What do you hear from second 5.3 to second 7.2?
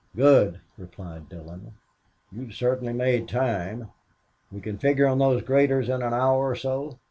graders in an hour or so?"